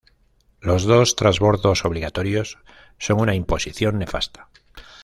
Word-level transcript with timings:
Los 0.61 0.81
dos 0.85 1.15
transbordos 1.15 1.85
obligatorios 1.85 2.57
son 2.97 3.19
una 3.21 3.35
imposición 3.35 3.99
nefasta 3.99 4.49